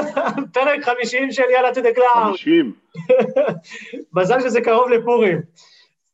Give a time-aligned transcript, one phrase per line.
[0.54, 2.30] פרק 50 של יאללה to the cloud.
[2.30, 2.72] 50.
[4.16, 5.40] מזל שזה קרוב לפורים.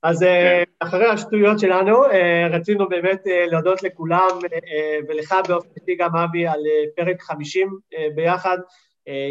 [0.03, 0.87] אז אה, כן.
[0.87, 4.29] אחרי השטויות שלנו, אה, רצינו באמת אה, להודות לכולם,
[5.09, 6.61] ולך באופן אישי גם אבי, על
[6.96, 7.78] פרק 50
[8.14, 8.59] ביחד.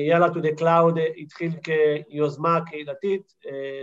[0.08, 3.34] יאללה to the cloud התחיל כיוזמה קהילתית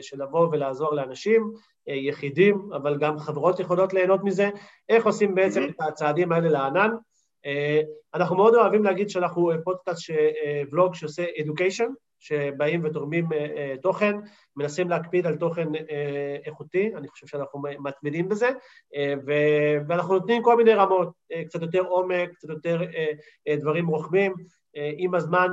[0.00, 1.52] של לבוא ולעזור לאנשים,
[1.86, 4.50] יחידים, אבל גם חברות יכולות ליהנות מזה.
[4.88, 5.64] איך עושים בעצם.
[5.64, 6.90] את הצעדים האלה לענן?
[8.14, 10.10] אנחנו מאוד אוהבים להגיד שאנחנו פודקאסט,
[10.70, 11.90] ולוג שעושה education,
[12.24, 14.16] שבאים ותורמים אה, אה, תוכן,
[14.56, 18.50] מנסים להקפיד על תוכן אה, איכותי, אני חושב שאנחנו מתמידים בזה,
[19.88, 21.08] ואנחנו נותנים כל מיני רמות,
[21.46, 22.80] קצת יותר עומק, קצת יותר
[23.48, 24.34] דברים רוחבים.
[24.96, 25.48] עם הזמן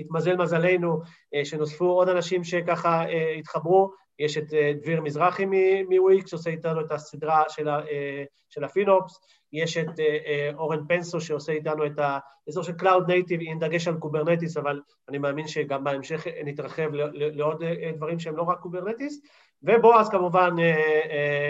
[0.00, 1.00] התמזל מזלנו
[1.44, 3.04] שנוספו עוד אנשים שככה
[3.38, 5.44] התחברו, יש את דביר מזרחי
[5.88, 7.42] מוויקס שעושה איתנו את הסדרה
[8.50, 9.18] של ה FinOps,
[9.54, 13.88] יש את אה, אה, אורן פנסו שעושה איתנו את האזור של Cloud Native עם דגש
[13.88, 19.20] על Kubernetes, אבל אני מאמין שגם בהמשך נתרחב לעוד אה, דברים שהם לא רק Kubernetes,
[19.62, 20.50] ובועז כמובן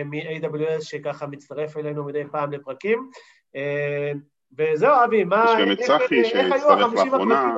[0.04, 3.10] מ-AWS שככה מצטרף אלינו מדי פעם לפרקים.
[4.58, 5.44] וזהו, אבי, מה...
[5.48, 7.54] יש גם את צחי שהצטרף לאחרונה.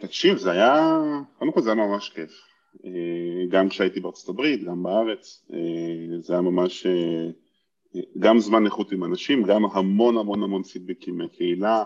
[0.00, 0.98] תקשיב, זה היה,
[1.38, 2.53] קודם כל זה היה ממש כיף.
[3.48, 5.46] גם כשהייתי בארצות הברית, גם בארץ,
[6.20, 6.86] זה היה ממש
[8.18, 11.84] גם זמן איכות עם אנשים, גם המון המון המון פידבקים מהקהילה,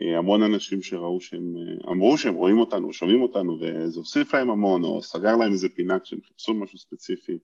[0.00, 4.50] אה, המון אנשים שראו שהם, אה, אמרו שהם רואים אותנו, שומעים אותנו, וזה הוסיף להם
[4.50, 7.38] המון, או סגר להם איזה פינה כשהם חיפשו משהו ספציפי.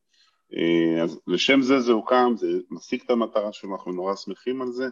[0.56, 4.73] אה, אז לשם זה זה הוקם, זה משיג את המטרה שלנו, אנחנו נורא שמחים על
[4.73, 4.86] זה,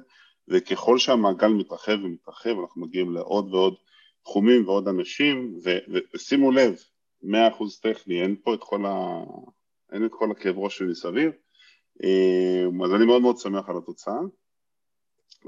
[0.48, 3.74] וככל שהמעגל מתרחב ומתרחב, אנחנו מגיעים לעוד ועוד
[4.22, 5.58] תחומים ועוד אנשים,
[6.14, 6.76] ושימו לב,
[7.22, 7.26] 100%
[7.82, 9.20] טכני, אין פה את כל, ה...
[9.92, 11.32] אין את כל הכאב ראש שמסביב,
[12.02, 14.20] אמ, אז אני מאוד מאוד שמח על התוצאה,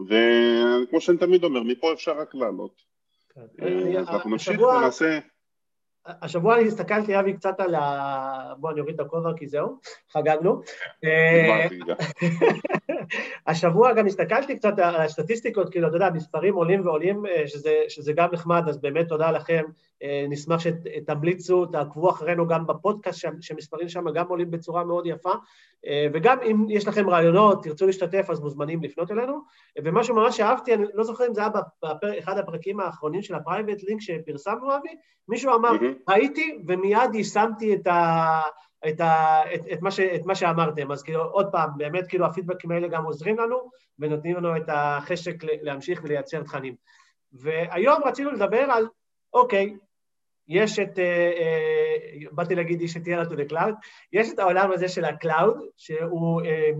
[0.08, 2.82] וכמו שאני תמיד אומר, מפה אפשר רק לעלות.
[3.34, 3.40] כן.
[3.62, 5.18] אה, אז אנחנו נמשיך ונעשה...
[6.06, 8.54] השבוע אני הסתכלתי, אבי, קצת על ה...
[8.58, 9.78] בוא, אני אוריד את הכובע כי זהו,
[10.12, 10.60] חגגנו.
[13.46, 18.12] השבוע גם הסתכלתי קצת על הסטטיסטיקות, כאילו, אתה יודע, מספרים עולים ועולים, אה, שזה, שזה
[18.12, 19.64] גם נחמד, אז באמת תודה לכם.
[20.02, 25.32] אה, נשמח שתמליצו, תעקבו אחרינו גם בפודקאסט, שמספרים שם גם עולים בצורה מאוד יפה.
[25.86, 29.40] אה, וגם אם יש לכם רעיונות, תרצו להשתתף, אז מוזמנים לפנות אלינו.
[29.84, 31.50] ומשהו ממש שאהבתי, אני לא זוכר אם זה היה
[32.02, 34.88] באחד הפרקים האחרונים של ה private link שפרסמנו, אבי,
[35.28, 35.70] מישהו אמר,
[36.08, 38.40] הייתי ומיד יישמתי את ה...
[38.88, 40.92] את, ה, את, את, מה ש, את מה שאמרתם.
[40.92, 45.34] אז כאילו, עוד פעם, באמת כאילו הפידבקים האלה גם עוזרים לנו ונותנים לנו את החשק
[45.62, 46.74] להמשיך ולייצר תכנים.
[47.32, 48.88] והיום רצינו לדבר על,
[49.34, 49.76] אוקיי,
[50.48, 53.74] יש את, אה, אה, באתי להגיד, יש את יאללה to the cloud,
[54.12, 56.70] יש את העולם הזה של ה cloud, שהוא אה,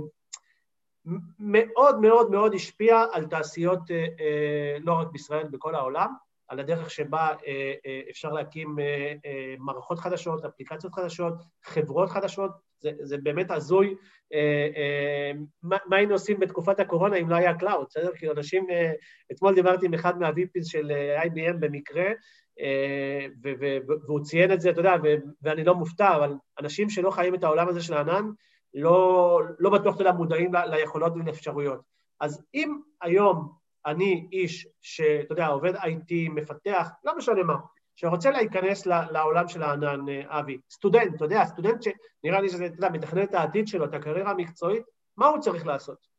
[1.39, 6.15] מאוד מאוד מאוד השפיע על תעשיות אה, אה, לא רק בישראל, בכל העולם.
[6.51, 9.15] על הדרך שבה אה, אה, אפשר להקים אה,
[9.59, 11.35] מערכות חדשות, אפליקציות חדשות,
[11.65, 12.51] חברות חדשות,
[12.81, 13.95] זה, זה באמת הזוי.
[15.63, 18.11] מה, היינו עושים בתקופת הקורונה אם לא היה cloud, בסדר?
[18.17, 18.67] כי אנשים,
[19.33, 22.05] אתמול דיברתי עם אחד מה-VPs של IBM במקרה,
[24.07, 24.95] והוא ציין את זה, אתה יודע,
[25.43, 28.31] ואני לא מופתע, אבל אנשים שלא חיים את העולם הזה של הענן,
[28.75, 31.81] לא, לא בטוח, אתה יודע, מודעים ליכולות ולאפשרויות.
[32.21, 37.55] אז אם היום אני איש שאתה יודע, עובד IT, מפתח, לא משנה מה,
[37.97, 42.75] שרוצה להיכנס לעולם של הענן, אה, אבי, סטודנט, אתה יודע, סטודנט שנראה לי שזה, אתה
[42.75, 44.83] יודע, מתכנן את העתיד שלו, את הקריירה המקצועית,
[45.17, 46.11] מה הוא צריך לעשות?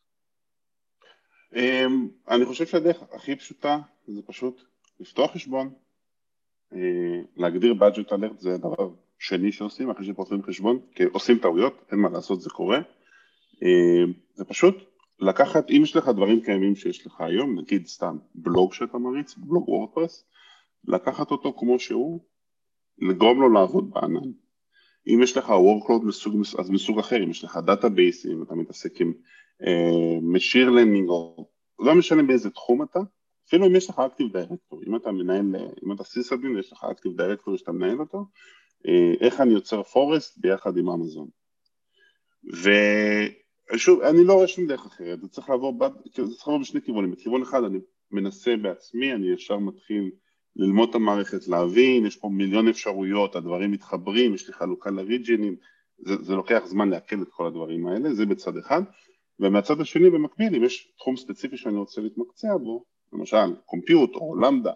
[1.56, 4.62] אמ, אני חושב שהדרך הכי פשוטה זה פשוט
[5.00, 5.74] לפתוח חשבון,
[6.74, 8.90] אה, להגדיר budget alert, זה הדבר
[9.20, 12.78] שני שעושים אחרי שפותחים חשבון, כי עושים טעויות, אין מה לעשות, זה קורה.
[13.64, 14.91] אה, זה פשוט
[15.22, 19.70] לקחת, אם יש לך דברים קיימים שיש לך היום, נגיד סתם בלוג שאתה מריץ, בלוג
[19.70, 20.26] וורדפרס,
[20.88, 22.20] לקחת אותו כמו שהוא,
[22.98, 24.32] לגרום לו לעבוד בענן.
[25.08, 29.02] אם יש לך workload מסוג, אז מסוג אחר, אם יש לך database, אם אתה מתעסק
[29.02, 29.14] עם
[30.22, 31.50] machine uh, learning או
[31.80, 33.00] לא משנה באיזה תחום אתה,
[33.48, 37.18] אפילו אם יש לך Active Directory, אם אתה מנהל, אם אתה sysadmin ויש לך Active
[37.18, 38.26] Directory שאתה מנהל אותו,
[38.88, 41.28] uh, איך אני יוצר forest ביחד עם אמזון.
[43.78, 45.74] שוב, אני לא רואה שום דרך אחרת, זה צריך לעבור,
[46.14, 47.80] כאילו, זה צריך לעבור בשני כיוונים, בכיוון אחד אני
[48.12, 50.12] מנסה בעצמי, אני ישר מתחיל
[50.56, 55.56] ללמוד את המערכת, להבין, יש פה מיליון אפשרויות, הדברים מתחברים, יש לי חלוקה לריג'ינים,
[55.98, 58.82] זה, זה לוקח זמן לעכל את כל הדברים האלה, זה בצד אחד,
[59.40, 64.74] ומהצד השני במקביל, אם יש תחום ספציפי שאני רוצה להתמקצע בו, למשל קומפיוט או למדה,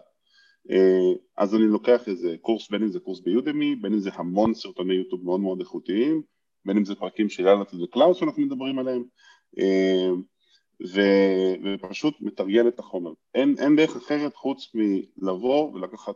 [0.72, 4.54] אה, אז אני לוקח איזה קורס, בין אם זה קורס ביודמי, בין אם זה המון
[4.54, 6.22] סרטוני יוטיוב מאוד מאוד איכותיים,
[6.66, 9.04] בין אם זה פרקים של the cloud שאנחנו מדברים עליהם,
[9.60, 10.10] אה,
[10.94, 11.02] ו,
[11.64, 13.12] ופשוט מתרגל את החומר.
[13.36, 14.72] אין, אין דרך אחרת חוץ
[15.18, 16.16] מלבוא ולקחת,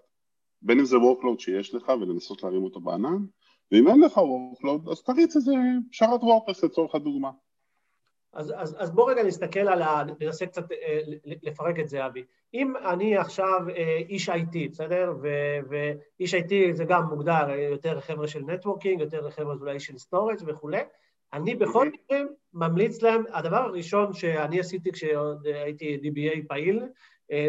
[0.62, 3.26] בין אם זה workload שיש לך ולנסות להרים אותו בענן,
[3.72, 5.54] ואם אין לך workload אז תריץ איזה
[5.92, 7.32] שרת WordPress לצורך הדוגמה.
[8.34, 10.04] אז, אז, אז בוא רגע נסתכל על ה...
[10.20, 12.24] ננסה קצת אה, לפרק את זה, אבי.
[12.54, 15.14] אם אני עכשיו אה, איש IT, בסדר?
[15.22, 15.28] ו,
[15.70, 20.38] ואיש IT זה גם מוגדר אה, יותר חבר'ה של networking, יותר חבר'ה אולי של storage
[20.46, 20.82] וכולי,
[21.34, 22.20] אני בכל מקרה
[22.54, 26.84] ממליץ להם, הדבר הראשון שאני עשיתי כשעוד הייתי DBA פעיל,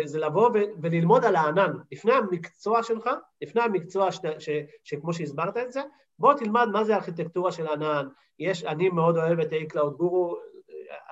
[0.05, 0.51] זה לבוא
[0.83, 1.73] וללמוד על הענן.
[1.93, 3.11] לפני המקצוע שלך,
[3.43, 4.51] לפני המקצוע ש, ש,
[4.85, 5.81] שכמו שהסברת את זה,
[6.19, 8.09] בוא תלמד מה זה ארכיטקטורה של ענן.
[8.39, 10.37] יש, אני מאוד אוהב את A-Cloud Guru,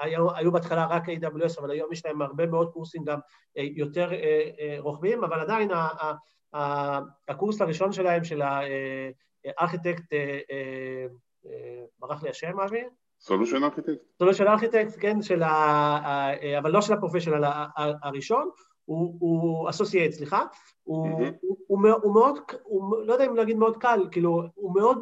[0.01, 3.19] היו, היו בהתחלה רק A.W.S, אבל היום יש להם הרבה מאוד קורסים גם
[3.59, 5.71] אה, יותר אה, אה, רוחביים, אבל עדיין
[7.29, 8.43] הקורס הראשון שלהם, של
[9.45, 10.05] הארכיטקט,
[11.99, 12.83] ברח לי השם, אבי?
[13.21, 14.03] solution architect.
[14.19, 16.59] solution architect, כן, של ה...
[16.59, 17.45] אבל לא של ה professional
[18.03, 18.51] הראשון,
[18.85, 20.43] הוא associate, סליחה,
[20.85, 21.81] הוא
[22.15, 22.39] מאוד,
[23.07, 24.99] לא יודע אם להגיד מאוד קל, כאילו, הוא מאוד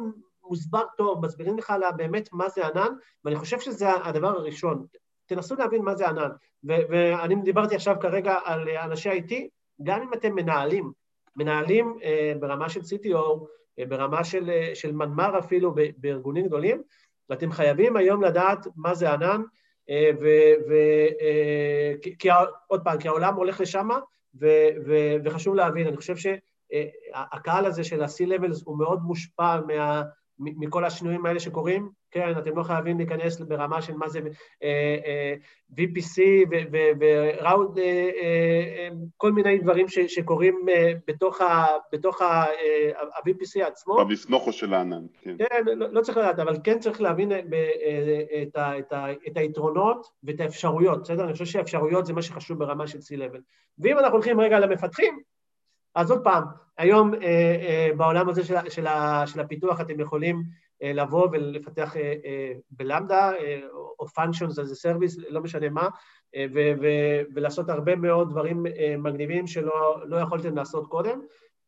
[0.49, 2.93] מוסבר טוב, מסבירים לך לה באמת מה זה ענן,
[3.25, 4.85] ואני חושב שזה הדבר הראשון.
[5.25, 6.29] תנסו להבין מה זה ענן.
[6.63, 9.33] ואני דיברתי עכשיו כרגע על אנשי IT,
[9.83, 10.91] גם אם אתם מנהלים,
[11.35, 13.45] מנהלים אה, ברמה של CTO,
[13.79, 16.81] אה, ברמה של, אה, של מנמ"ר אפילו בארגונים גדולים,
[17.29, 19.41] ואתם חייבים היום לדעת מה זה ענן,
[19.89, 20.25] אה, ו,
[20.69, 20.73] ו,
[21.21, 22.29] אה, כי,
[22.67, 23.89] עוד פעם, כי העולם הולך לשם,
[25.23, 30.03] וחשוב להבין, אני חושב שהקהל הזה של ה-C-Levels הוא מאוד מושפע מה,
[30.39, 34.19] מכל השינויים האלה שקורים, כן, אתם לא חייבים להיכנס ברמה של מה זה
[34.63, 35.33] אה, אה,
[35.77, 36.21] VPC
[36.99, 40.65] וראוד, אה, כל מיני דברים שקורים
[41.91, 43.97] בתוך ה-VPC עצמו.
[43.97, 45.35] במסנוכו של הענן, כן.
[45.37, 47.31] כן, לא, לא צריך לדעת, אבל כן צריך להבין
[49.27, 51.23] את היתרונות ואת האפשרויות, בסדר?
[51.23, 53.39] אני חושב שהאפשרויות זה מה שחשוב ברמה של C-Level.
[53.79, 55.19] ואם אנחנו הולכים רגע למפתחים,
[55.97, 56.43] אז עוד פעם,
[56.77, 58.85] היום אה, אה, בעולם הזה של, של,
[59.25, 60.43] של הפיתוח אתם יכולים
[60.83, 63.59] אה, לבוא ולפתח אה, אה, ב Lambda אה,
[63.99, 65.87] או functions as a service, לא משנה מה,
[66.35, 66.85] אה, ו, ו,
[67.35, 71.21] ולעשות הרבה מאוד דברים אה, מגניבים שלא לא יכולתם לעשות קודם,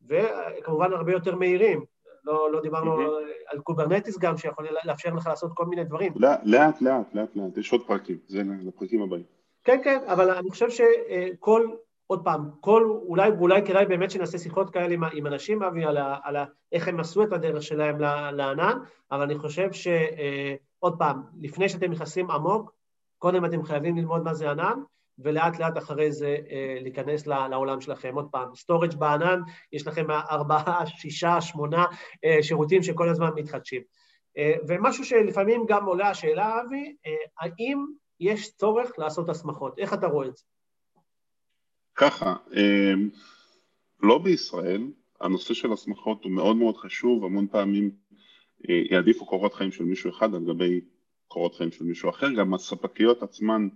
[0.08, 1.84] וכמובן הרבה יותר מהירים.
[2.24, 3.48] לא, לא דיברנו mm-hmm.
[3.48, 6.14] על Kubernetes גם, שיכול לאפשר לך לעשות כל מיני דברים.
[6.16, 9.24] לאט, לאט, לאט, לאט, לאט, יש עוד פרקים, זה לפרקים הבאים.
[9.64, 11.68] כן, כן, אבל אני חושב שכל
[12.10, 15.98] עוד פעם, כל, אולי, אולי כדאי באמת שנעשה שיחות כאלה עם, עם אנשים, אבי, על,
[15.98, 18.00] ה, על ה, איך הם עשו את הדרך שלהם
[18.32, 18.78] לענן,
[19.12, 22.72] אבל אני חושב שעוד אה, פעם, לפני שאתם נכנסים עמוק,
[23.18, 24.80] קודם אתם חייבים ללמוד מה זה ענן,
[25.20, 28.16] ולאט לאט אחרי זה אה, להיכנס לעולם שלכם.
[28.16, 29.42] עוד פעם, storage בענן,
[29.74, 31.86] יש לכם ארבעה, שישה, שמונה
[32.26, 33.82] אה, שירותים שכל הזמן מתחדשים.
[34.38, 37.86] אה, ומשהו שלפעמים גם עולה השאלה, אבי, אה, האם
[38.20, 39.80] יש צורך לעשות הסמכות?
[39.80, 40.44] איך אתה רואה את זה?
[42.00, 43.10] ככה, אמ,
[44.04, 44.88] לא בישראל,
[45.22, 47.92] הנושא של הסמכות הוא מאוד מאוד חשוב, המון פעמים
[48.70, 50.82] אה, יעדיפו קורות חיים של מישהו אחד על גבי
[51.28, 53.68] קורות חיים של מישהו אחר, גם הספקיות עצמן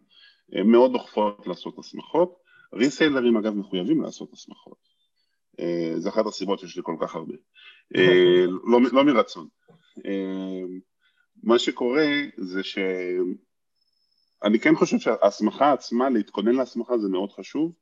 [0.56, 2.36] אה, מאוד דוחפות לעשות הסמכות,
[2.74, 4.78] ריסיילרים אגב מחויבים לעשות הסמכות,
[5.60, 7.34] אה, זה אחת הסיבות שיש לי כל כך הרבה,
[8.72, 9.48] לא, לא מרצון.
[11.44, 17.74] מה שקורה זה שאני כן חושב שההסמכה עצמה, להתכונן להסמכה זה מאוד חשוב,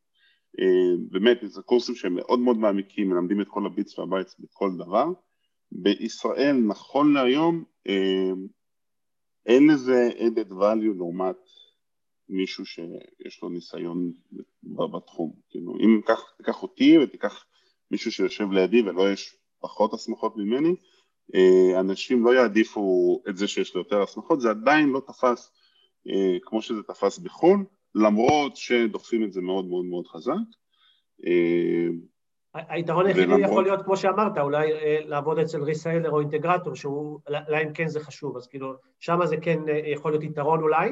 [1.09, 4.72] באמת זה קורסים שהם מאוד מאוד מעמיקים, מלמדים את כל ה bits וה bytes בכל
[4.77, 5.05] דבר.
[5.72, 8.31] בישראל נכון להיום אה,
[9.46, 11.36] אין לזה added value לעומת
[12.29, 14.12] מישהו שיש לו ניסיון
[14.63, 15.34] בתחום.
[15.50, 17.46] כאילו אם תיקח, תיקח אותי ותיקח
[17.91, 20.75] מישהו שיושב לידי ולא יש פחות הסמכות ממני,
[21.36, 25.51] אה, אנשים לא יעדיפו את זה שיש לו יותר הסמכות, זה עדיין לא תפס
[26.43, 30.33] כמו שזה תפס בחו"ל, למרות שדוחפים את זה מאוד מאוד מאוד חזק.
[31.25, 31.88] אה,
[32.53, 37.74] היתרון היחידי יכול להיות, כמו שאמרת, אולי אה, לעבוד אצל ריסיילר או אינטגרטור, שהוא, להם
[37.74, 40.89] כן זה חשוב, אז כאילו, שם זה כן אה, יכול להיות יתרון אולי,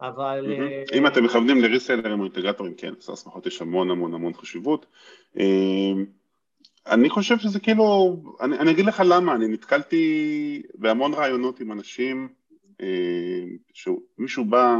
[0.00, 0.46] אבל...
[0.94, 4.86] אם אתם מכוונים לריסיילרים או אינטגרטורים, כן, אז הסמכות יש המון המון המון חשיבות.
[6.86, 12.28] אני חושב שזה כאילו, אני, אני אגיד לך למה, אני נתקלתי בהמון רעיונות עם אנשים,
[13.72, 14.78] שמישהו בא,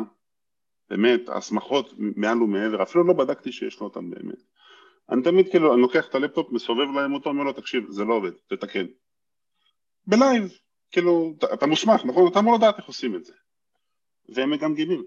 [0.91, 4.43] באמת, הסמכות מעל ומעבר, אפילו לא בדקתי שיש לו אותם באמת.
[5.11, 8.15] אני תמיד כאילו, אני לוקח את הלפטופ, מסובב להם אותו, אומר לו, תקשיב, זה לא
[8.15, 8.87] עובד, תתקן.
[10.07, 10.59] ב live,
[10.93, 12.31] כאילו, אתה, אתה מוסמך, נכון?
[12.31, 13.33] אתה אמור לדעת איך עושים את זה.
[14.29, 15.05] והם מגמגמים.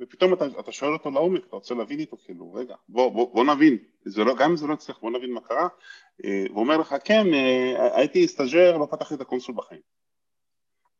[0.00, 3.44] ופתאום אתה, אתה שואל אותו לעומק, אתה רוצה להבין איתו, כאילו, רגע, בוא, בוא, בוא
[3.44, 3.78] נבין,
[4.16, 5.68] לא, גם אם זה לא יצליח, בוא נבין מה קרה.
[6.24, 9.80] אה, הוא אומר לך, כן, אה, הייתי סטאג'ר, לא פתחתי את ה console בחיים.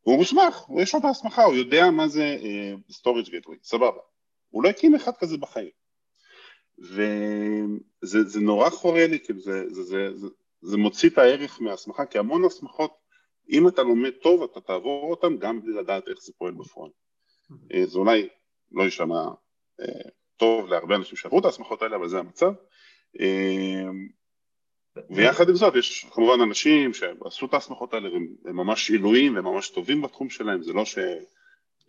[0.02, 4.00] הוא מוסמך, יש לו את ההסמכה, הוא יודע מה זה uh, storage gateway, סבבה.
[4.50, 5.70] הוא לא הקים אחד כזה בחיים.
[6.78, 10.26] וזה נורא חורה לי, כאילו זה, זה, זה, זה,
[10.60, 12.92] זה מוציא את הערך מההסמכה, כי המון הסמכות,
[13.50, 16.90] אם אתה לומד טוב, אתה תעבור אותן גם בלי לדעת איך זה פועל בפועל.
[17.74, 18.28] אה, זה אולי
[18.72, 19.24] לא יישמע
[19.80, 22.52] אה, טוב להרבה אנשים שעברו את ההסמכות האלה, אבל זה המצב.
[23.20, 23.84] אה,
[25.10, 30.02] ויחד עם זאת, יש כמובן אנשים שעשו את ההסמכות האלה והם ממש עילויים וממש טובים
[30.02, 30.98] בתחום שלהם, זה לא ש...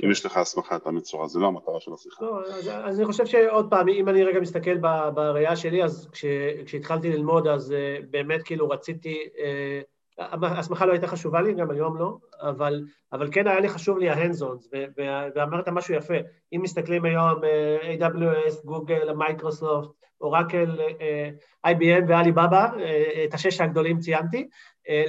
[0.04, 2.26] אם יש לך הסמכה אתה מצורע, זה לא המטרה של השיחה.
[2.26, 4.78] לא, אז, אז אני חושב שעוד פעם, אם אני רגע מסתכל
[5.14, 6.26] בראייה שלי, אז כש,
[6.66, 9.40] כשהתחלתי ללמוד, אז uh, באמת כאילו רציתי, uh,
[10.20, 12.84] ההסמכה לא הייתה חשובה לי, גם היום לא, אבל,
[13.14, 14.68] אבל כן היה לי חשוב לי ה-hands-ons,
[15.36, 16.14] ואמרת משהו יפה,
[16.54, 19.90] אם מסתכלים היום uh, AWS, גוגל, מייקרוסופט,
[20.22, 20.80] אורקל,
[21.68, 22.68] IBM ואליבאבא,
[23.26, 24.48] את השש הגדולים ציינתי,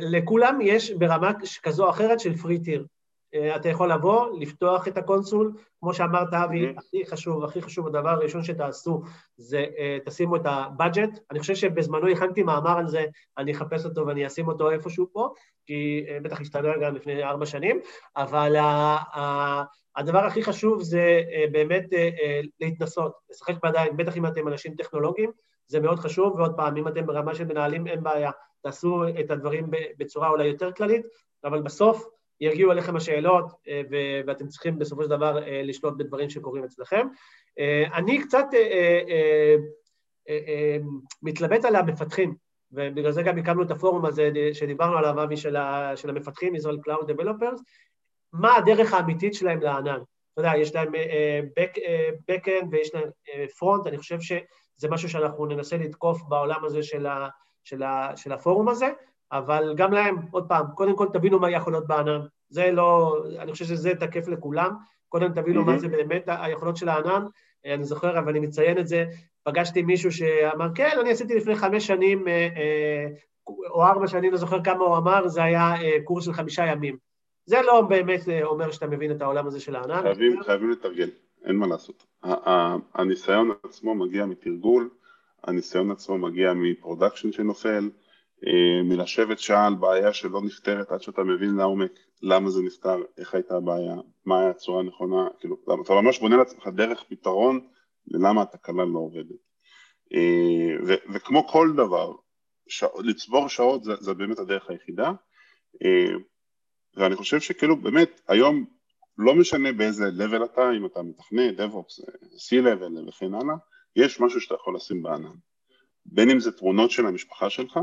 [0.01, 3.00] לכולם יש ברמה כזו או אחרת של free tier.
[3.35, 6.79] אה, אתה יכול לבוא, לפתוח את ה console, כמו שאמרת אבי, mm-hmm.
[6.79, 9.03] הכי חשוב, הכי חשוב, הדבר הראשון שתעשו
[9.37, 13.05] זה uh, תשימו את ה budget, אני חושב שבזמנו הכנתי מאמר על זה,
[13.39, 15.29] אני אחפש אותו ואני אשים אותו איפשהו פה,
[15.67, 17.81] כי uh, בטח השתנה גם לפני ארבע שנים,
[18.17, 19.21] אבל uh, uh,
[19.97, 24.75] הדבר הכי חשוב זה uh, באמת uh, uh, להתנסות, לשחק בידיים, בטח אם אתם אנשים
[24.75, 25.31] טכנולוגיים,
[25.67, 28.31] זה מאוד חשוב, ועוד פעם, אם אתם ברמה של מנהלים, אין בעיה,
[28.63, 31.07] תעשו את הדברים בצורה אולי יותר כללית,
[31.45, 32.07] אבל בסוף,
[32.41, 33.83] יגיעו אליכם השאלות אה,
[34.27, 37.07] ואתם צריכים בסופו של דבר אה, לשלוט בדברים שקורים אצלכם.
[37.59, 38.47] אה, אני קצת
[41.23, 42.35] מתלבט על המפתחים,
[42.73, 45.57] ובגלל זה גם הקמנו את הפורום הזה שדיברנו עליו, אבי, של,
[46.09, 47.63] המפתחים, Israel Cloud Developers,
[48.33, 50.01] מה הדרך האמיתית שלהם לענן.
[50.33, 50.93] אתה יודע, יש להם
[52.31, 53.09] back-end ויש להם
[53.59, 56.83] front, אני חושב שזה משהו שאנחנו ננסה לתקוף בעולם הזה
[58.17, 58.89] של הפורום הזה,
[59.33, 62.21] אבל גם להם, עוד פעם, קודם כל תבינו מה יכולות בענן.
[62.49, 64.75] זה לא, אני חושב שזה תקף לכולם.
[65.09, 65.67] קודם תבינו mm-hmm.
[65.67, 67.27] מה זה באמת היכולות של הענן.
[67.67, 69.05] אני זוכר, אבל אני מציין את זה,
[69.43, 73.07] פגשתי מישהו שאמר, כן, אני עשיתי לפני חמש שנים, אה, אה,
[73.49, 76.97] או ארבע שנים, לא זוכר כמה הוא אמר, זה היה אה, קורס של חמישה ימים.
[77.45, 80.03] זה לא באמת אומר שאתה מבין את העולם הזה של הענן.
[80.03, 81.11] חייבים, חייבים לתרגל,
[81.45, 82.07] אין מה לעשות.
[82.95, 84.89] הניסיון עצמו מגיע מתרגול,
[85.45, 87.89] הניסיון עצמו מגיע מ production שנופל, אה,
[88.85, 91.93] מלשבת שעה על בעיה שלא נפתרת עד שאתה מבין לעומק
[92.23, 93.95] למה זה נפתר, איך הייתה הבעיה,
[94.27, 97.61] מה היה הצורה הנכונה, כאילו, אתה ממש בונה לעצמך דרך פתרון
[98.07, 99.41] ללמה התקלה לא עובדת.
[100.15, 102.13] אה, ו- וכמו כל דבר,
[102.69, 105.13] ש- לצבור שעות זה, זה באמת הדרך היחידה,
[105.85, 106.15] אה,
[106.97, 108.65] ואני חושב שכאילו באמת היום
[109.19, 113.55] לא משנה באיזה level אתה, אם אתה מתכנת, DevOps, C-Level וכן הלאה,
[113.97, 115.35] יש משהו שאתה יכול לשים בענן.
[116.07, 117.79] בין אם זה תמונות של המשפחה שלך,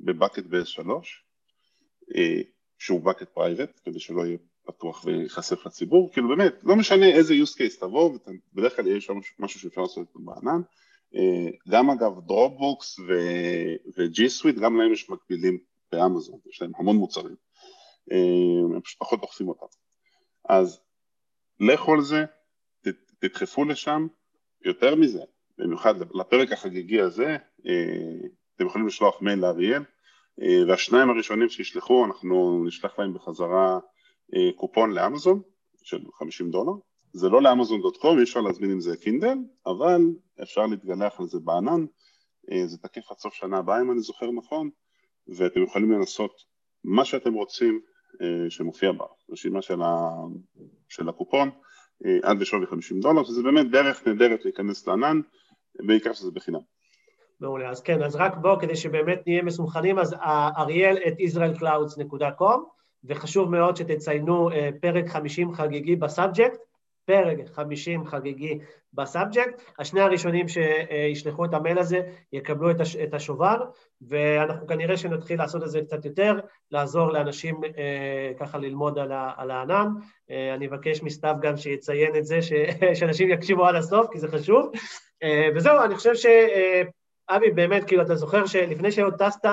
[0.00, 0.88] ב bucket ב-S3,
[2.16, 2.40] אה,
[2.78, 7.56] שהוא bucket private, כדי שלא יהיה פתוח וייחשף לציבור, כאילו באמת, לא משנה איזה use
[7.56, 8.18] case תבוא,
[8.54, 10.60] בדרך כלל יש שם משהו שאפשר לעשות אותו בענן,
[11.14, 15.58] אה, גם אגב Dropbox ו-G Suite, גם להם יש מקבילים
[15.92, 17.36] באמזון, יש להם המון מוצרים,
[18.12, 19.66] אה, הם פשוט פחות דוחפים אותם.
[20.48, 20.80] אז
[21.60, 22.24] לכו על זה,
[23.18, 24.06] תדחפו לשם,
[24.64, 25.22] יותר מזה,
[25.58, 27.36] במיוחד לפרק החגיגי הזה,
[28.60, 29.82] אתם יכולים לשלוח מייל לאריאל,
[30.42, 33.78] אה, והשניים הראשונים שישלחו, אנחנו נשלח להם בחזרה
[34.34, 35.42] אה, קופון לאמזון
[35.82, 36.72] של 50 דולר.
[37.12, 40.02] זה לא לאמזון.קום, אי אפשר להזמין עם זה קינדל, אבל
[40.42, 41.84] אפשר להתגלח על זה בענן,
[42.50, 44.70] אה, זה תקף עד סוף שנה הבאה אם אני זוכר נכון,
[45.28, 46.32] ואתם יכולים לנסות
[46.84, 47.80] מה שאתם רוצים
[48.48, 48.92] שמופיע
[49.28, 50.10] ברשימה של, ה...
[50.88, 51.50] של הקופון
[52.22, 55.20] עד לשווי 50 דולר, שזה באמת דרך נהדרת להיכנס לענן,
[55.86, 56.60] בעיקר שזה בחינם.
[57.40, 60.14] מעולה, אז כן, אז רק בואו, כדי שבאמת נהיה מסונכנים, אז
[60.58, 62.60] אריאל את israelclouds.com,
[63.04, 66.58] וחשוב מאוד שתציינו אה, פרק 50 חגיגי ב subject,
[67.04, 68.58] פרק 50 חגיגי
[68.92, 69.62] ב subject.
[69.78, 72.00] השני הראשונים שישלחו את המייל הזה
[72.32, 72.70] יקבלו
[73.04, 73.56] את השובר,
[74.08, 78.98] ואנחנו כנראה שנתחיל לעשות את זה קצת יותר, לעזור לאנשים אה, ככה ללמוד
[79.36, 79.88] על הענן.
[80.30, 82.38] אה, אני אבקש מסתיו גם שיציין את זה,
[82.98, 84.70] שאנשים יקשיבו עד הסוף, כי זה חשוב.
[85.54, 86.26] וזהו, אני חושב ש...
[87.36, 89.44] אבי, באמת, כאילו, אתה זוכר שלפני שעוד טסת,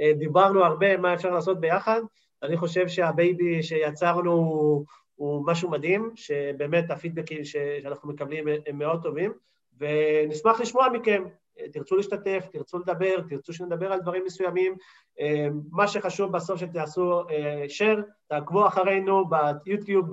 [0.00, 2.00] אה, דיברנו הרבה מה אפשר לעשות ביחד.
[2.42, 9.32] אני חושב שה baby שיצרנו הוא משהו מדהים, שבאמת הפידבקים שאנחנו מקבלים הם מאוד טובים,
[9.78, 11.24] ונשמח לשמוע מכם.
[11.72, 14.76] תרצו להשתתף, תרצו לדבר, תרצו שנדבר על דברים מסוימים.
[15.20, 19.24] אה, מה שחשוב בסוף שתעשו אה, share, תעקבו אחרינו
[19.64, 20.10] ביוטיוב,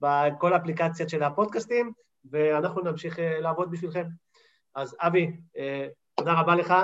[0.00, 1.92] בכל האפליקציות של הפודקאסטים,
[2.30, 4.04] ואנחנו נמשיך לעבוד בשבילכם.
[4.74, 5.32] אז אבי,
[6.16, 6.74] תודה רבה לך,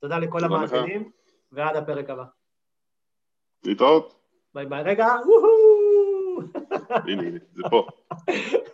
[0.00, 1.10] תודה לכל המאזינים,
[1.52, 2.24] ועד הפרק הבא.
[3.64, 4.20] להתראות.
[4.54, 4.82] ביי ביי.
[4.82, 6.42] רגע, וואו!
[6.88, 7.86] הנה, הנה, זה פה.